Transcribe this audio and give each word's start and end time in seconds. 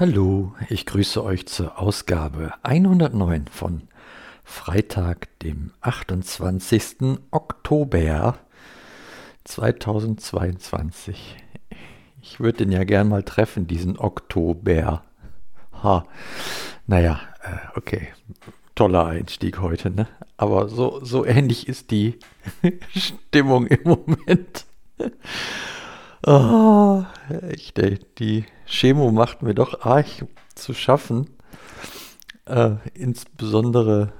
Hallo, 0.00 0.52
ich 0.68 0.86
grüße 0.86 1.24
euch 1.24 1.46
zur 1.46 1.76
Ausgabe 1.76 2.52
109 2.62 3.46
von 3.50 3.88
Freitag, 4.44 5.26
dem 5.40 5.72
28. 5.80 7.18
Oktober 7.32 8.38
2022. 9.42 11.38
Ich 12.22 12.38
würde 12.38 12.58
den 12.58 12.70
ja 12.70 12.84
gern 12.84 13.08
mal 13.08 13.24
treffen, 13.24 13.66
diesen 13.66 13.98
Oktober. 13.98 15.02
Ha, 15.82 16.06
naja, 16.86 17.18
äh, 17.42 17.76
okay, 17.76 18.06
toller 18.76 19.06
Einstieg 19.06 19.58
heute, 19.58 19.90
ne? 19.90 20.06
Aber 20.36 20.68
so, 20.68 21.00
so 21.02 21.24
ähnlich 21.26 21.66
ist 21.66 21.90
die 21.90 22.20
Stimmung 22.94 23.66
im 23.66 23.80
Moment. 23.82 24.64
Oh, 26.30 27.06
echt, 27.48 27.78
ey, 27.78 27.98
die 28.18 28.44
Chemo 28.66 29.10
macht 29.10 29.40
mir 29.40 29.54
doch 29.54 29.86
arg 29.86 30.26
zu 30.54 30.74
schaffen. 30.74 31.30
Äh, 32.44 32.72
insbesondere 32.92 34.12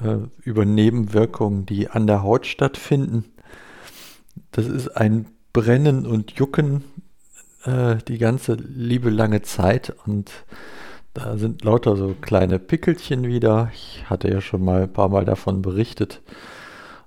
äh, 0.00 0.18
über 0.44 0.64
Nebenwirkungen, 0.64 1.66
die 1.66 1.88
an 1.88 2.06
der 2.06 2.22
Haut 2.22 2.46
stattfinden. 2.46 3.24
Das 4.52 4.68
ist 4.68 4.90
ein 4.90 5.26
Brennen 5.52 6.06
und 6.06 6.38
Jucken 6.38 6.84
äh, 7.64 7.96
die 8.06 8.18
ganze 8.18 8.54
liebe 8.54 9.10
lange 9.10 9.42
Zeit 9.42 9.92
und 10.06 10.30
da 11.14 11.36
sind 11.36 11.64
lauter 11.64 11.96
so 11.96 12.14
kleine 12.20 12.60
Pickelchen 12.60 13.26
wieder. 13.26 13.72
Ich 13.74 14.04
hatte 14.08 14.30
ja 14.30 14.40
schon 14.40 14.64
mal 14.64 14.84
ein 14.84 14.92
paar 14.92 15.08
Mal 15.08 15.24
davon 15.24 15.62
berichtet. 15.62 16.22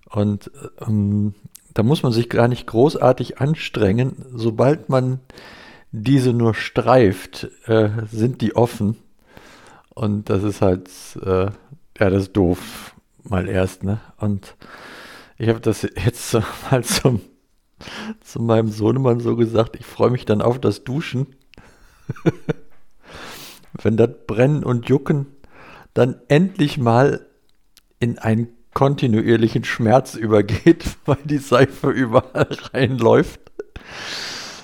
Und 0.09 0.51
ähm, 0.85 1.33
da 1.73 1.83
muss 1.83 2.03
man 2.03 2.11
sich 2.11 2.29
gar 2.29 2.47
nicht 2.47 2.67
großartig 2.67 3.39
anstrengen. 3.39 4.25
Sobald 4.33 4.89
man 4.89 5.19
diese 5.91 6.33
nur 6.33 6.53
streift, 6.53 7.49
äh, 7.65 7.89
sind 8.11 8.41
die 8.41 8.55
offen. 8.55 8.97
Und 9.89 10.29
das 10.29 10.43
ist 10.43 10.61
halt, 10.61 10.89
äh, 11.23 11.45
ja, 11.99 12.09
das 12.09 12.23
ist 12.23 12.33
doof, 12.33 12.95
mal 13.23 13.47
erst, 13.47 13.83
ne? 13.83 13.99
Und 14.17 14.55
ich 15.37 15.49
habe 15.49 15.59
das 15.59 15.83
jetzt 15.83 16.33
mal 16.71 16.83
zum, 16.83 17.21
zu 18.21 18.41
meinem 18.41 18.69
Sohnemann 18.69 19.19
so 19.19 19.35
gesagt, 19.35 19.75
ich 19.79 19.85
freue 19.85 20.11
mich 20.11 20.25
dann 20.25 20.41
auf 20.41 20.59
das 20.59 20.83
Duschen. 20.83 21.35
Wenn 23.81 23.97
das 23.97 24.09
Brennen 24.27 24.63
und 24.63 24.89
Jucken 24.89 25.27
dann 25.93 26.21
endlich 26.27 26.77
mal 26.77 27.25
in 27.99 28.17
einen 28.17 28.49
kontinuierlichen 28.73 29.63
Schmerz 29.63 30.15
übergeht, 30.15 30.85
weil 31.05 31.19
die 31.23 31.37
Seife 31.37 31.89
überall 31.89 32.49
reinläuft. 32.73 33.39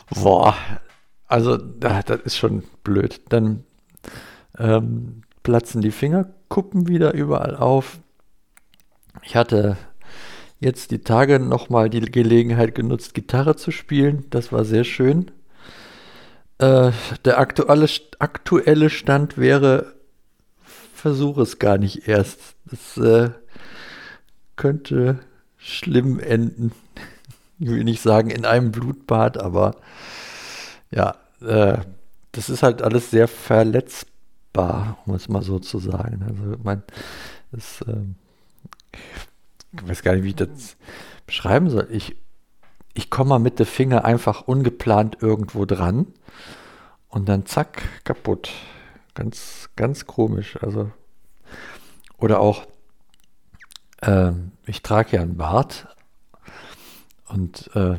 Boah, 0.10 0.56
also 1.28 1.58
das 1.58 2.22
ist 2.24 2.38
schon 2.38 2.64
blöd. 2.84 3.22
Dann 3.30 3.64
ähm, 4.58 5.22
platzen 5.44 5.82
die 5.82 5.92
Fingerkuppen 5.92 6.88
wieder 6.88 7.14
überall 7.14 7.56
auf. 7.56 8.00
Ich 9.24 9.36
hatte 9.36 9.78
jetzt 10.60 10.92
die 10.92 11.04
Tage 11.04 11.40
nochmal 11.40 11.90
die 11.90 12.02
Gelegenheit 12.02 12.76
genutzt, 12.76 13.14
Gitarre 13.14 13.56
zu 13.56 13.72
spielen. 13.72 14.26
Das 14.30 14.52
war 14.52 14.66
sehr 14.66 14.84
schön. 14.84 15.32
Äh, 16.58 16.92
der 17.26 17.40
aktuelle, 17.40 17.88
aktuelle 18.20 18.90
Stand 18.90 19.38
wäre, 19.38 19.94
versuche 20.94 21.44
es 21.44 21.60
gar 21.60 21.78
nicht 21.78 22.08
erst. 22.08 22.56
Das 22.66 22.98
äh, 22.98 23.30
könnte 24.60 25.20
schlimm 25.58 26.20
enden. 26.20 26.74
Ich 27.60 27.70
will 27.70 27.86
nicht 27.86 28.02
sagen 28.02 28.30
in 28.30 28.46
einem 28.46 28.72
Blutbad, 28.72 29.38
aber 29.38 29.78
ja, 30.92 31.16
äh, 31.42 31.78
das 32.34 32.50
ist 32.50 32.62
halt 32.62 32.82
alles 32.82 33.10
sehr 33.10 33.30
verletzbar, 33.30 34.98
um 35.06 35.16
es 35.16 35.30
mal 35.30 35.44
so 35.44 35.60
zu 35.60 35.80
sagen. 35.80 36.26
Also, 36.28 36.58
mein, 36.62 36.84
das, 37.54 37.82
äh, 37.84 38.98
ich 39.72 39.88
weiß 39.88 40.04
gar 40.04 40.14
nicht, 40.16 40.26
wie 40.26 40.30
ich 40.30 40.36
das 40.36 40.76
beschreiben 41.26 41.70
soll. 41.70 41.88
Ich, 41.90 42.18
ich 42.94 43.10
komme 43.10 43.30
mal 43.30 43.40
mit 43.40 43.60
dem 43.60 43.66
Finger 43.66 44.04
einfach 44.04 44.42
ungeplant 44.42 45.18
irgendwo 45.22 45.64
dran 45.64 46.08
und 47.08 47.30
dann 47.30 47.46
zack, 47.46 48.04
kaputt. 48.04 48.52
Ganz, 49.16 49.70
ganz 49.78 50.06
komisch. 50.06 50.58
Also, 50.62 50.92
oder 52.18 52.42
auch, 52.42 52.68
äh, 54.02 54.32
ich 54.66 54.82
trage 54.82 55.18
ja 55.18 55.22
einen 55.22 55.38
Bart 55.38 55.88
und 57.28 57.70
äh, 57.76 57.98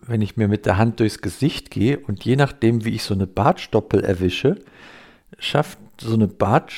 wenn 0.00 0.20
ich 0.20 0.36
mir 0.36 0.48
mit 0.48 0.66
der 0.66 0.78
Hand 0.78 1.00
durchs 1.00 1.20
Gesicht 1.20 1.70
gehe 1.70 1.98
und 1.98 2.24
je 2.24 2.36
nachdem, 2.36 2.84
wie 2.84 2.90
ich 2.94 3.04
so 3.04 3.14
eine 3.14 3.26
Bartstoppel 3.26 4.02
erwische, 4.04 4.56
schafft 5.38 5.78
so 6.00 6.14
eine 6.14 6.28
Bart, 6.28 6.72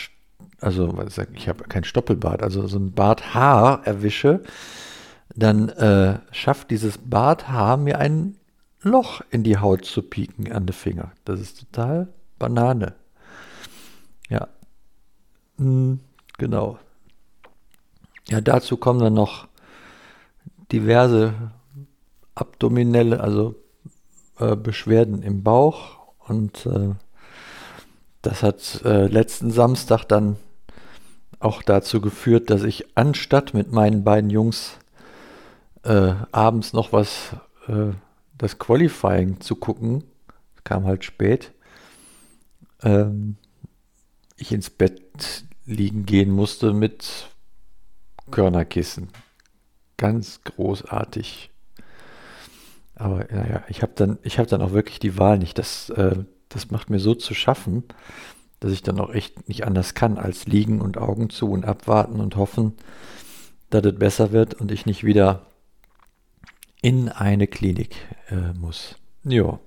also 0.61 0.97
ich 1.35 1.49
habe 1.49 1.65
kein 1.65 1.85
Stoppelbart, 1.85 2.43
also 2.43 2.67
so 2.67 2.79
ein 2.79 2.93
Barthaar 2.93 3.87
erwische, 3.87 4.43
dann 5.35 5.69
äh, 5.71 6.19
schafft 6.33 6.71
dieses 6.71 6.99
Barthaar 6.99 7.77
mir 7.77 7.99
ein 7.99 8.37
Loch 8.83 9.23
in 9.31 9.43
die 9.43 9.57
Haut 9.59 9.87
zu 9.87 10.03
pieken 10.03 10.53
an 10.53 10.67
den 10.67 10.75
Finger. 10.75 11.13
Das 11.25 11.41
ist 11.41 11.61
total 11.61 12.09
Banane. 12.39 12.95
Ja, 14.29 14.49
hm, 15.57 16.01
genau. 16.37 16.79
Ja, 18.29 18.41
dazu 18.41 18.77
kommen 18.77 19.01
dann 19.01 19.15
noch 19.15 19.49
diverse 20.73 21.35
abdominelle, 22.35 23.21
also 23.21 23.55
äh, 24.39 24.57
Beschwerden 24.57 25.23
im 25.23 25.43
Bauch. 25.43 25.99
Und 26.19 26.67
äh, 26.67 26.95
das 28.23 28.43
hat 28.43 28.83
äh, 28.85 29.07
letzten 29.07 29.51
Samstag 29.51 30.05
dann 30.05 30.37
auch 31.39 31.63
dazu 31.63 32.01
geführt, 32.01 32.49
dass 32.49 32.63
ich 32.63 32.97
anstatt 32.97 33.53
mit 33.53 33.71
meinen 33.71 34.03
beiden 34.03 34.31
Jungs 34.31 34.79
äh, 35.83 36.15
abends 36.33 36.73
noch 36.73 36.93
was, 36.93 37.37
äh, 37.69 37.93
das 38.39 38.59
Qualifying 38.59 39.41
zu 39.41 39.57
gucken, 39.57 40.05
kam 40.65 40.87
halt 40.87 41.05
spät, 41.05 41.53
ähm, 42.83 43.37
ich 44.37 44.53
ins 44.53 44.71
Bett 44.71 45.45
liegen 45.67 46.07
gehen 46.07 46.31
musste 46.31 46.73
mit 46.73 47.29
Körnerkissen. 48.35 49.11
Ganz 49.97 50.41
großartig. 50.43 51.53
Aber 52.97 53.25
naja, 53.31 53.63
ich 53.69 53.81
habe 53.81 53.93
dann, 53.95 54.19
hab 54.25 54.49
dann 54.49 54.61
auch 54.61 54.73
wirklich 54.73 54.99
die 54.99 55.17
Wahl 55.19 55.39
nicht. 55.39 55.57
Das, 55.57 55.89
äh, 55.91 56.17
das 56.49 56.73
macht 56.73 56.91
mir 56.91 56.99
so 56.99 57.15
zu 57.15 57.33
schaffen, 57.33 57.85
dass 58.59 58.73
ich 58.73 58.83
dann 58.83 58.99
auch 58.99 59.15
echt 59.15 59.49
nicht 59.49 59.65
anders 59.65 59.95
kann, 59.95 60.19
als 60.19 60.47
liegen 60.47 60.81
und 60.81 60.99
Augen 60.99 61.31
zu 61.31 61.49
und 61.49 61.65
abwarten 61.65 62.19
und 62.19 62.35
hoffen, 62.35 62.73
dass 63.71 63.85
es 63.85 63.97
besser 63.97 64.33
wird 64.33 64.55
und 64.55 64.73
ich 64.73 64.85
nicht 64.85 65.05
wieder 65.05 65.47
in 66.83 67.09
eine 67.09 67.47
Klinik 67.47 67.95
äh, 68.31 68.53
muss. 68.59 68.97
Ja. 69.23 69.61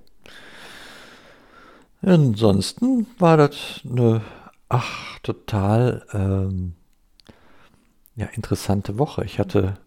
Ansonsten 2.02 3.06
war 3.18 3.38
das 3.38 3.80
eine, 3.88 4.20
ach, 4.68 5.18
total 5.20 6.04
ähm, 6.12 6.74
ja, 8.18 8.26
interessante 8.26 8.98
Woche. 8.98 9.24
Ich 9.24 9.38
hatte 9.38 9.78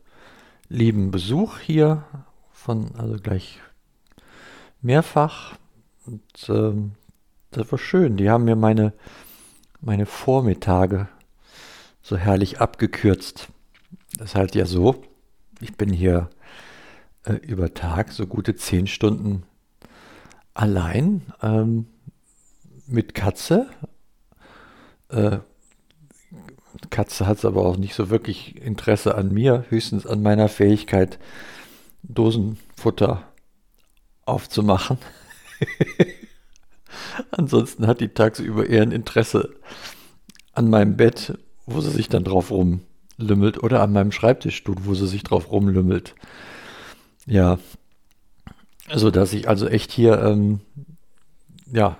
lieben 0.69 1.11
Besuch 1.11 1.59
hier 1.59 2.05
von, 2.49 2.95
also 2.95 3.17
gleich 3.17 3.59
mehrfach. 4.81 5.57
Und 6.05 6.23
ähm, 6.47 6.93
das 7.51 7.69
war 7.73 7.77
schön. 7.77 8.15
Die 8.15 8.29
haben 8.29 8.45
mir 8.45 8.55
meine, 8.55 8.93
meine 9.81 10.05
Vormittage 10.05 11.09
so 12.01 12.15
herrlich 12.15 12.61
abgekürzt. 12.61 13.49
Das 14.17 14.29
ist 14.29 14.35
halt 14.35 14.55
ja 14.55 14.65
so, 14.65 15.03
ich 15.59 15.75
bin 15.75 15.91
hier 15.91 16.29
äh, 17.25 17.33
über 17.33 17.73
Tag 17.73 18.13
so 18.13 18.27
gute 18.27 18.55
zehn 18.55 18.87
Stunden 18.87 19.43
allein 20.53 21.21
ähm, 21.43 21.85
mit 22.87 23.13
Katze. 23.13 23.67
Äh, 25.09 25.39
Katze 27.01 27.25
hat 27.25 27.43
aber 27.45 27.65
auch 27.65 27.77
nicht 27.77 27.95
so 27.95 28.11
wirklich 28.11 28.61
Interesse 28.61 29.15
an 29.15 29.33
mir, 29.33 29.65
höchstens 29.69 30.05
an 30.05 30.21
meiner 30.21 30.49
Fähigkeit, 30.49 31.17
Dosenfutter 32.03 33.23
aufzumachen. 34.25 34.99
Ansonsten 37.31 37.87
hat 37.87 38.01
die 38.01 38.09
tagsüber 38.09 38.69
eher 38.69 38.83
ein 38.83 38.91
Interesse 38.91 39.49
an 40.53 40.69
meinem 40.69 40.95
Bett, 40.95 41.39
wo 41.65 41.81
sie 41.81 41.89
sich 41.89 42.07
dann 42.07 42.23
drauf 42.23 42.51
rumlümmelt, 42.51 43.63
oder 43.63 43.81
an 43.81 43.93
meinem 43.93 44.11
Schreibtischstuhl, 44.11 44.75
wo 44.83 44.93
sie 44.93 45.07
sich 45.07 45.23
drauf 45.23 45.51
rumlümmelt. 45.51 46.13
Ja, 47.25 47.57
also 48.89 49.09
dass 49.09 49.33
ich 49.33 49.49
also 49.49 49.67
echt 49.67 49.91
hier, 49.91 50.21
ähm, 50.21 50.59
ja, 51.65 51.97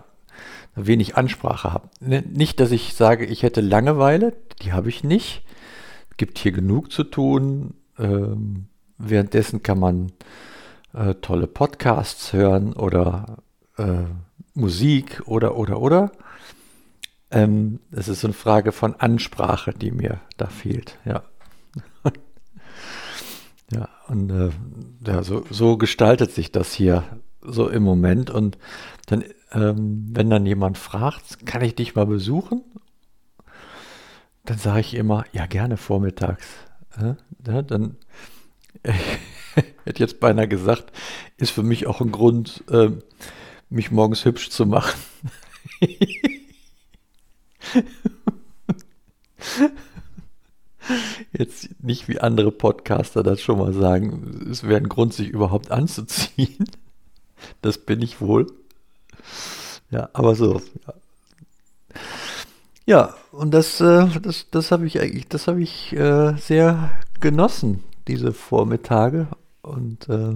wenig 0.76 1.18
Ansprache 1.18 1.74
habe. 1.74 1.90
Nicht, 2.00 2.60
dass 2.60 2.72
ich 2.72 2.94
sage, 2.94 3.26
ich 3.26 3.44
hätte 3.44 3.62
Langeweile, 3.62 4.34
die 4.62 4.74
habe 4.74 4.90
ich 4.90 5.04
nicht. 5.04 5.44
Es 6.10 6.18
gibt 6.18 6.38
hier 6.38 6.52
genug 6.52 6.92
zu 6.92 7.04
tun. 7.04 7.74
Ähm, 7.98 8.68
währenddessen 8.98 9.64
kann 9.64 9.80
man 9.80 10.12
äh, 10.94 11.16
tolle 11.16 11.48
Podcasts 11.48 12.34
hören 12.34 12.74
oder 12.74 13.38
äh, 13.78 14.04
Musik 14.54 15.22
oder, 15.26 15.58
oder, 15.58 15.82
oder. 15.82 16.12
Ähm, 17.32 17.80
es 17.92 18.08
ist 18.08 18.22
so 18.22 18.28
eine 18.28 18.34
Frage 18.34 18.72
von 18.72 18.96
Ansprache, 18.96 19.74
die 19.74 19.92
mir 19.92 20.20
da 20.38 20.48
fehlt, 20.48 21.00
ja. 21.06 21.24
ja, 23.72 23.88
und 24.08 24.30
äh, 24.30 24.50
ja, 25.08 25.24
so, 25.24 25.46
so 25.50 25.78
gestaltet 25.78 26.32
sich 26.32 26.52
das 26.52 26.74
hier 26.74 27.04
so 27.42 27.70
im 27.70 27.84
Moment. 27.84 28.30
Und 28.30 28.58
dann, 29.08 29.24
ähm, 29.52 30.10
wenn 30.12 30.30
dann 30.30 30.46
jemand 30.46 30.78
fragt, 30.78 31.46
kann 31.46 31.62
ich 31.62 31.76
dich 31.76 31.96
mal 31.96 32.06
besuchen? 32.06 32.64
Dann 34.46 34.58
sage 34.58 34.82
ich 34.82 34.94
immer, 34.96 35.26
ja, 35.34 35.46
gerne 35.46 35.78
vormittags. 35.78 36.46
Ja, 37.00 37.62
dann 37.62 37.96
hätte 39.86 40.00
jetzt 40.00 40.20
beinahe 40.20 40.48
gesagt, 40.48 40.92
ist 41.38 41.52
für 41.52 41.64
mich 41.64 41.88
auch 41.88 42.02
ein 42.02 42.12
Grund, 42.12 42.64
äh, 42.70 42.90
mich 43.70 43.92
morgens 43.92 44.26
hübsch 44.26 44.50
zu 44.50 44.66
machen. 44.66 45.00
Jetzt 51.32 51.70
nicht 51.82 52.08
wie 52.08 52.20
andere 52.20 52.52
Podcaster 52.52 53.24
das 53.24 53.42
schon 53.42 53.60
mal 53.60 53.74
sagen, 53.74 54.48
es 54.52 54.64
wäre 54.64 54.82
ein 54.82 54.90
Grund, 54.90 55.14
sich 55.14 55.30
überhaupt 55.30 55.72
anzuziehen. 55.72 56.66
Das 57.62 57.78
bin 57.78 58.02
ich 58.02 58.22
wohl. 58.22 58.48
Ja, 59.90 60.10
aber 60.14 60.36
so. 60.36 60.62
Ja, 60.88 60.94
ja 62.86 63.16
und 63.32 63.52
das, 63.52 63.80
äh, 63.82 64.08
das, 64.22 64.48
das 64.50 64.72
habe 64.72 64.88
ich 64.88 65.00
eigentlich, 65.00 65.28
das 65.28 65.48
habe 65.48 65.62
ich 65.62 65.94
äh, 65.94 66.36
sehr 66.38 66.92
genossen, 67.20 67.84
diese 68.08 68.34
Vormittage. 68.34 69.28
Und 69.62 70.10
äh, 70.10 70.36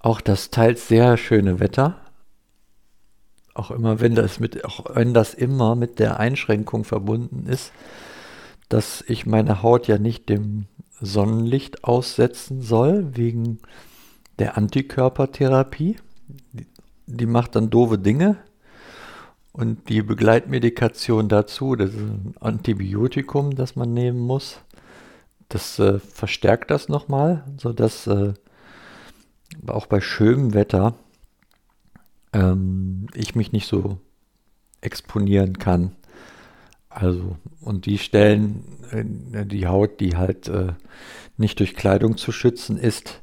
auch 0.00 0.20
das 0.20 0.50
teils 0.50 0.88
sehr 0.88 1.16
schöne 1.16 1.58
Wetter. 1.58 1.96
Auch 3.54 3.70
immer, 3.70 4.00
wenn 4.00 4.14
das 4.14 4.38
mit, 4.38 4.64
auch 4.64 4.84
wenn 4.94 5.14
das 5.14 5.32
immer 5.32 5.74
mit 5.74 5.98
der 5.98 6.20
Einschränkung 6.20 6.84
verbunden 6.84 7.46
ist, 7.48 7.72
dass 8.68 9.02
ich 9.06 9.26
meine 9.26 9.62
Haut 9.62 9.88
ja 9.88 9.98
nicht 9.98 10.28
dem 10.28 10.66
Sonnenlicht 11.00 11.84
aussetzen 11.84 12.62
soll, 12.62 13.16
wegen 13.16 13.58
der 14.38 14.56
Antikörpertherapie. 14.56 15.96
Die, 16.52 16.66
die 17.06 17.26
macht 17.26 17.56
dann 17.56 17.70
doofe 17.70 17.98
Dinge. 17.98 18.36
Und 19.52 19.88
die 19.88 20.02
Begleitmedikation 20.02 21.28
dazu, 21.28 21.76
das 21.76 21.90
ist 21.90 22.00
ein 22.00 22.34
Antibiotikum, 22.40 23.54
das 23.54 23.74
man 23.74 23.94
nehmen 23.94 24.18
muss, 24.18 24.60
das 25.48 25.78
äh, 25.78 25.98
verstärkt 25.98 26.70
das 26.70 26.90
nochmal, 26.90 27.44
sodass 27.56 28.06
äh, 28.06 28.34
auch 29.66 29.86
bei 29.86 30.02
schönem 30.02 30.52
Wetter 30.52 30.94
ähm, 32.34 33.06
ich 33.14 33.34
mich 33.34 33.52
nicht 33.52 33.66
so 33.66 33.98
exponieren 34.82 35.58
kann. 35.58 35.92
Also, 36.90 37.36
und 37.60 37.86
die 37.86 37.98
Stellen, 37.98 38.62
äh, 38.90 39.46
die 39.46 39.66
Haut, 39.66 40.00
die 40.00 40.16
halt 40.16 40.48
äh, 40.48 40.72
nicht 41.36 41.60
durch 41.60 41.74
Kleidung 41.76 42.16
zu 42.16 42.32
schützen 42.32 42.78
ist, 42.78 43.22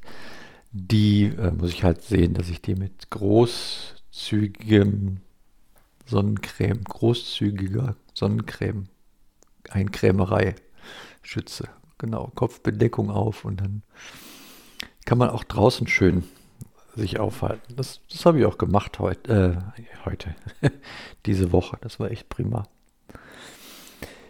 die 0.74 1.26
äh, 1.26 1.52
muss 1.52 1.70
ich 1.70 1.84
halt 1.84 2.02
sehen, 2.02 2.34
dass 2.34 2.50
ich 2.50 2.62
die 2.62 2.76
mit 2.76 3.10
großzügigem 3.12 5.22
Sonnencreme, 6.06 6.84
großzügiger 6.84 7.96
Sonnencreme, 8.14 8.90
Eincremerei 9.70 10.56
schütze. 11.22 11.70
Genau, 12.00 12.32
Kopfbedeckung 12.36 13.12
auf 13.12 13.46
und 13.46 13.62
dann 13.62 13.84
kann 15.06 15.20
man 15.20 15.30
auch 15.30 15.44
draußen 15.44 15.88
schön 15.88 16.24
sich 16.96 17.20
aufhalten. 17.20 17.76
Das, 17.76 18.02
das 18.12 18.26
habe 18.26 18.40
ich 18.40 18.46
auch 18.46 18.58
gemacht 18.58 19.00
heut, 19.00 19.28
äh, 19.28 19.58
heute, 20.06 20.36
diese 21.26 21.52
Woche. 21.52 21.78
Das 21.82 22.00
war 22.00 22.12
echt 22.12 22.30
prima. 22.30 22.64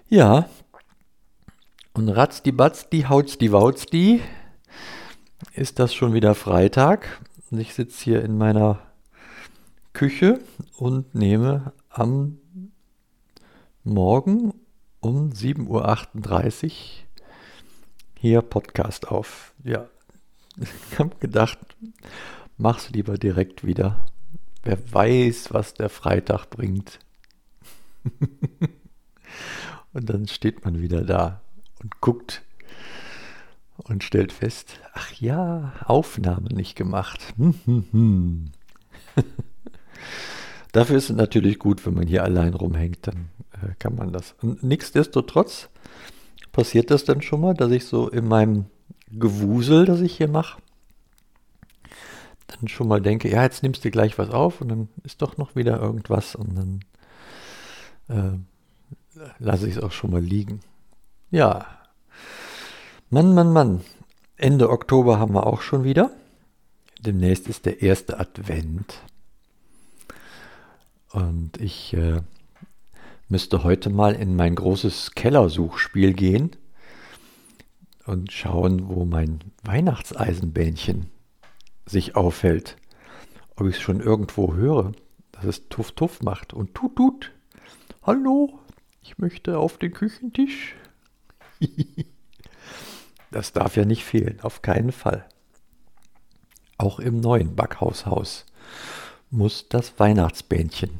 Ja, 0.09 0.49
und 1.93 2.09
ratz 2.09 2.43
die 2.43 2.51
Batz, 2.51 2.89
die 2.89 3.07
haut's 3.07 3.37
die 3.37 3.51
Wautz 3.51 3.85
die, 3.85 4.21
ist 5.53 5.79
das 5.79 5.93
schon 5.93 6.13
wieder 6.13 6.35
Freitag. 6.35 7.21
Und 7.51 7.59
ich 7.59 7.73
sitze 7.73 8.03
hier 8.03 8.23
in 8.23 8.37
meiner 8.37 8.79
Küche 9.93 10.39
und 10.77 11.13
nehme 11.13 11.73
am 11.89 12.39
Morgen 13.83 14.53
um 15.01 15.31
7.38 15.31 16.65
Uhr 16.65 16.71
hier 18.15 18.41
Podcast 18.41 19.09
auf. 19.09 19.53
Ja, 19.63 19.87
ich 20.57 20.99
habe 20.99 21.15
gedacht, 21.19 21.59
mach's 22.57 22.89
lieber 22.89 23.17
direkt 23.17 23.65
wieder. 23.65 24.05
Wer 24.63 24.79
weiß, 24.93 25.53
was 25.53 25.73
der 25.73 25.89
Freitag 25.89 26.49
bringt. 26.49 26.99
und 29.93 30.09
dann 30.09 30.27
steht 30.27 30.63
man 30.63 30.81
wieder 30.81 31.03
da 31.03 31.41
und 31.81 31.99
guckt 31.99 32.43
und 33.77 34.03
stellt 34.03 34.31
fest, 34.31 34.79
ach 34.93 35.11
ja, 35.13 35.73
Aufnahme 35.85 36.49
nicht 36.49 36.75
gemacht. 36.75 37.33
Dafür 40.71 40.97
ist 40.97 41.09
es 41.09 41.15
natürlich 41.15 41.59
gut, 41.59 41.85
wenn 41.85 41.93
man 41.93 42.07
hier 42.07 42.23
allein 42.23 42.53
rumhängt, 42.53 43.07
dann 43.07 43.29
äh, 43.51 43.73
kann 43.79 43.95
man 43.95 44.11
das. 44.11 44.35
Nichtsdestotrotz 44.41 45.69
passiert 46.51 46.91
das 46.91 47.03
dann 47.03 47.21
schon 47.21 47.41
mal, 47.41 47.53
dass 47.53 47.71
ich 47.71 47.85
so 47.85 48.09
in 48.09 48.27
meinem 48.27 48.65
Gewusel, 49.11 49.85
das 49.85 50.01
ich 50.01 50.17
hier 50.17 50.27
mache, 50.27 50.61
dann 52.47 52.67
schon 52.67 52.87
mal 52.87 53.01
denke, 53.01 53.29
ja, 53.29 53.43
jetzt 53.43 53.63
nimmst 53.63 53.85
du 53.85 53.91
gleich 53.91 54.17
was 54.17 54.29
auf 54.29 54.61
und 54.61 54.69
dann 54.69 54.89
ist 55.03 55.21
doch 55.21 55.37
noch 55.37 55.55
wieder 55.55 55.79
irgendwas 55.79 56.35
und 56.35 56.55
dann 56.55 56.79
äh, 58.09 59.21
lasse 59.39 59.67
ich 59.67 59.77
es 59.77 59.83
auch 59.83 59.91
schon 59.91 60.11
mal 60.11 60.21
liegen. 60.21 60.61
Ja, 61.31 61.65
Mann, 63.13 63.35
Mann, 63.35 63.53
Mann. 63.53 63.81
Ende 64.37 64.71
Oktober 64.71 65.19
haben 65.19 65.35
wir 65.35 65.45
auch 65.45 65.61
schon 65.61 65.83
wieder. 65.83 66.09
Demnächst 66.99 67.47
ist 67.47 67.67
der 67.67 67.83
erste 67.83 68.19
Advent. 68.19 69.03
Und 71.11 71.61
ich 71.61 71.93
äh, 71.93 72.21
müsste 73.29 73.63
heute 73.63 73.91
mal 73.91 74.15
in 74.15 74.35
mein 74.35 74.55
großes 74.55 75.11
Kellersuchspiel 75.11 76.13
gehen 76.13 76.55
und 78.07 78.31
schauen, 78.31 78.87
wo 78.87 79.05
mein 79.05 79.41
Weihnachtseisenbähnchen 79.61 81.05
sich 81.85 82.15
aufhält. 82.15 82.77
Ob 83.57 83.67
ich 83.67 83.75
es 83.75 83.81
schon 83.83 83.99
irgendwo 83.99 84.55
höre, 84.55 84.91
dass 85.33 85.45
es 85.45 85.69
Tuff 85.69 85.91
Tuff 85.91 86.23
macht 86.23 86.51
und 86.51 86.73
tut 86.73 86.95
tut. 86.95 87.31
Hallo, 88.01 88.57
ich 89.03 89.19
möchte 89.19 89.59
auf 89.59 89.77
den 89.77 89.93
Küchentisch. 89.93 90.73
das 93.33 93.51
darf 93.51 93.75
ja 93.75 93.85
nicht 93.85 94.05
fehlen, 94.05 94.39
auf 94.41 94.61
keinen 94.61 94.91
Fall. 94.91 95.25
Auch 96.77 96.99
im 96.99 97.19
neuen 97.19 97.55
Backhaushaus 97.55 98.45
muss 99.29 99.67
das 99.67 99.99
Weihnachtsbähnchen 99.99 100.99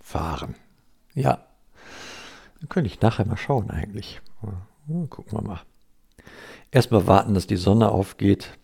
fahren. 0.00 0.54
Ja, 1.14 1.46
dann 2.60 2.68
könnte 2.68 2.88
ich 2.88 3.00
nachher 3.00 3.26
mal 3.26 3.36
schauen 3.36 3.70
eigentlich. 3.70 4.20
Gucken 5.10 5.32
wir 5.38 5.42
mal. 5.42 5.60
Erstmal 6.70 7.06
warten, 7.06 7.34
dass 7.34 7.46
die 7.46 7.56
Sonne 7.56 7.90
aufgeht 7.90 8.56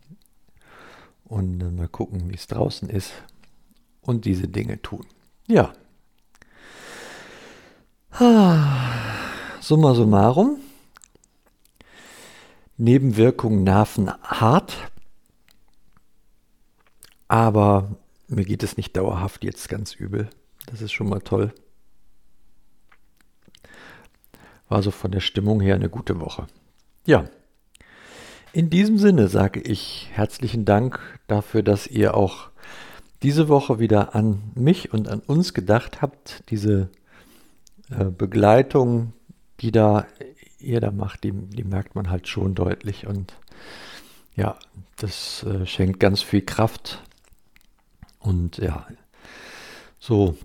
und 1.25 1.59
dann 1.59 1.77
mal 1.77 1.89
gucken, 1.89 2.31
wie 2.31 2.35
es 2.35 2.47
draußen 2.47 2.89
ist 2.89 3.13
und 4.01 4.25
diese 4.25 4.49
Dinge 4.49 4.81
tun. 4.83 5.07
Ja. 5.47 5.73
Summa 9.61 9.95
summarum. 9.95 10.62
Nebenwirkungen 12.83 13.63
nerven 13.63 14.11
hart, 14.25 14.91
aber 17.29 17.97
mir 18.27 18.45
geht 18.45 18.65
es 18.65 18.77
nicht 18.77 18.97
dauerhaft 18.97 19.45
jetzt 19.45 19.69
ganz 19.69 19.95
übel. 19.95 20.29
Das 20.67 20.83
ist 20.83 20.93
schon 20.93 21.09
mal 21.09 21.21
toll. 21.21 21.55
War 24.69 24.83
so 24.83 24.91
von 24.91 25.13
der 25.13 25.21
Stimmung 25.21 25.61
her 25.61 25.77
eine 25.77 25.89
gute 25.89 26.19
Woche. 26.19 26.49
Ja, 27.07 27.27
in 28.53 28.69
diesem 28.69 28.99
Sinne 28.99 29.29
sage 29.29 29.61
ich 29.61 30.09
herzlichen 30.13 30.65
Dank 30.65 30.99
dafür, 31.29 31.63
dass 31.63 31.87
ihr 31.87 32.17
auch 32.17 32.51
diese 33.23 33.49
Woche 33.49 33.79
wieder 33.79 34.17
an 34.17 34.43
mich 34.57 34.93
und 34.93 35.09
an 35.09 35.21
uns 35.21 35.55
gedacht 35.55 36.03
habt. 36.03 36.43
Diese 36.51 36.91
äh, 37.91 38.07
Begleitung, 38.07 39.13
die 39.61 39.71
da 39.71 40.07
ihr 40.63 40.81
da 40.81 40.91
macht, 40.91 41.25
die, 41.25 41.33
die, 41.33 41.65
merkt 41.65 41.95
man 41.95 42.11
halt 42.11 42.29
schon 42.29 42.55
deutlich. 42.55 43.07
Und 43.07 43.35
ja, 44.35 44.57
das 44.97 45.43
äh, 45.45 45.67
schenkt 45.67 46.01
ganz 46.01 46.23
viel 46.23 46.43
Kraft. 46.43 47.03
Und 48.21 48.59
ja, 48.59 48.87
so 49.99 50.37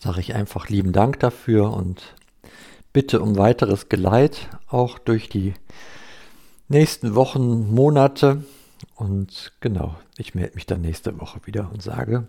sage 0.00 0.20
ich 0.20 0.34
einfach 0.34 0.68
lieben 0.68 0.92
Dank 0.92 1.18
dafür 1.20 1.72
und 1.72 2.14
bitte 2.92 3.20
um 3.20 3.36
weiteres 3.36 3.88
Geleit, 3.88 4.48
auch 4.68 4.98
durch 4.98 5.28
die 5.28 5.54
nächsten 6.68 7.14
Wochen, 7.14 7.74
Monate. 7.74 8.44
Und 8.94 9.52
genau, 9.60 9.96
ich 10.18 10.34
melde 10.34 10.54
mich 10.54 10.66
dann 10.66 10.82
nächste 10.82 11.18
Woche 11.20 11.40
wieder 11.44 11.70
und 11.72 11.82
sage, 11.82 12.28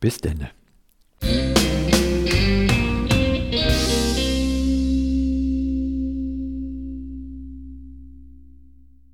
bis 0.00 0.18
denne. 0.18 0.50